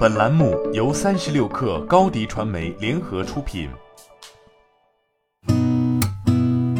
[0.00, 3.68] 本栏目由三十六氪高低传媒联合出品。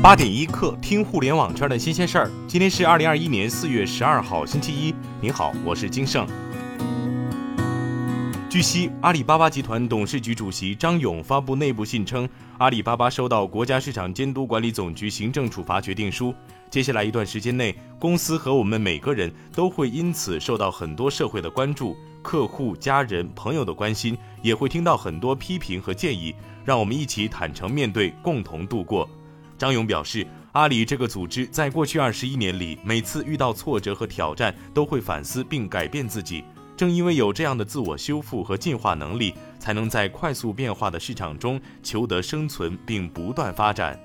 [0.03, 2.31] 八点一刻，听互联网圈的新鲜事儿。
[2.49, 4.95] 今天是二零二一年四月十二号，星期一。
[5.21, 6.27] 您好，我是金盛。
[8.51, 16.35] 据悉，阿里巴巴集团董事局主席张勇发布内部信称，阿里巴巴收到国家市场监督管理总局行政处罚决定书。
[16.69, 26.35] 接下来一段时间内，公司和我们每个人都会因此受到很多社会的关注，客户、家人、朋友的关心，也会听到很多批评和建议。
[26.65, 29.09] 让我们一起坦诚面对，共同度过。
[29.57, 36.43] 张勇表示，阿里这个组织在过去二十一年里，每次遇到挫折和挑战，都会反思并改变自己。
[36.81, 44.01] 正因为有这样的自我修复和进化能力，才能在快速变化的市场中求得生存并不断发展。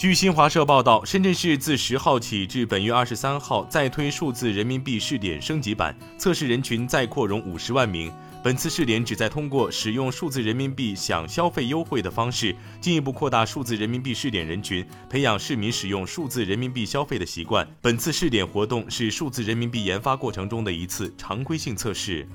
[0.00, 8.10] 据新华社报道，深圳市自十号起至本月二十三号再推数字人民币试点升级版，测试人群再扩容五十万名。
[8.42, 17.68] 本次试点旨在通过使用数字人民币享消费优惠的方式，进一步扩大数字人民币试点人群，培养市民使用数字人民币消费的习惯。
[17.82, 22.26] 本次试点活动是数字人民币研发过程中的一次常规性测试。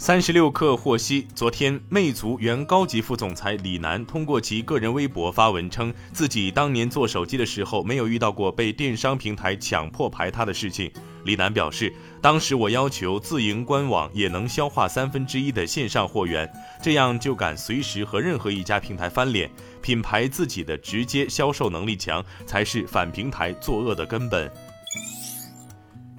[0.00, 10.90] 三十六氪获悉，昨天，魅族原高级副总裁李楠通过其个人微博发文称，自己当年做手机的时候，没有遇到过被电商平台强迫排他的事情。
[11.24, 11.92] 李楠表示，
[12.22, 19.50] 当时我要求自营官网也能消化三分之一的线上货源，这样就敢随时和任何一家平台翻脸。
[19.82, 24.50] 品牌自己的直接销售能力强，才是反平台作恶的根本。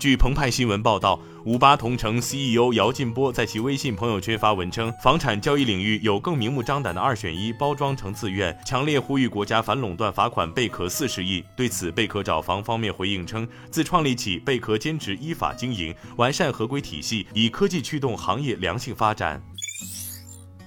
[0.01, 11.43] 据澎湃新闻报道，五八同城 CEO 姚劲波在其微信朋友圈发文称，房产交易领域有更明目张胆的二选一包装成自愿，强烈呼吁国家反垄断罚款贝壳四十亿。
[11.55, 19.39] 对此，贝壳找房方面回应称，自创立起，贝壳坚持依法经营，完善合规体系，以科技驱动行业良性发展。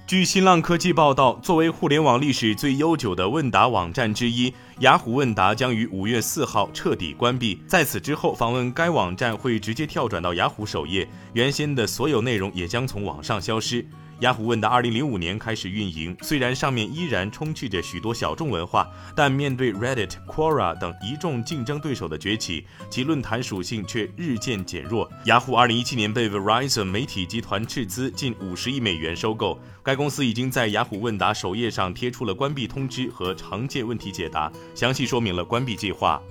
[0.07, 7.59] 据新浪科技报道，作为互联网历史最悠久的问答网站之一，雅虎问答将于五月四号彻底关闭。
[7.65, 13.83] 在此之后，访问该网站会直接跳转到雅虎首页，原先的所有内容也将从网上消失。
[14.21, 25.11] 雅虎问答二零零五年开始运营，虽然上面依然充斥着许多小众文化，但面对 Reddit、Quora 等一众竞争对手的崛起，其论坛属性却日渐减弱。
[25.25, 36.21] 雅虎二零一七年被 Verizon 媒体集团斥资近五十亿美元收购，该公司已经在雅虎问答首页上贴出了关闭通知和常见问题解答，详细说明了关闭计划。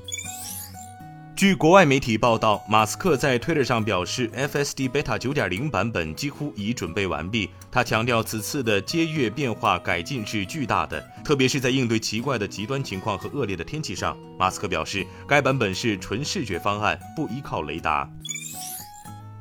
[1.36, 7.50] 据国外媒体报道，马斯克在推特上表示，FSD Beta 9.0版本几乎已准备完毕。
[7.72, 14.16] 他强调，此次的接月变化改进是巨大的，特别是在应对奇怪的极端情况和恶劣的天气上。
[14.38, 18.08] 马斯克表示，该版本是纯视觉方案，不依靠雷达。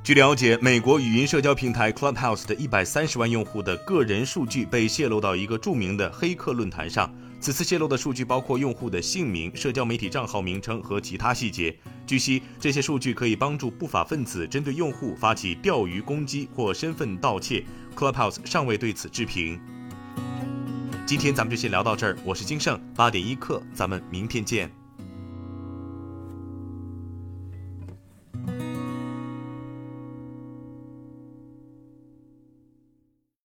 [0.04, 7.14] 据了解，美国语音社交平台 Clubhouse 的一百三十万用户的个人数据被泄露到一个著名的黑客论坛上。
[7.44, 11.78] 此次泄露的数据包括用户的姓名、社交媒体账号名称和其他细节。
[12.08, 17.66] 据悉，这些数据可以帮助不法分子针对用户发起钓鱼攻击或身份盗窃。
[17.98, 19.60] Clubhouse 尚未对此置评。
[21.06, 24.83] 今天咱们就先聊到这儿，我是金盛八点一刻，咱们明天见。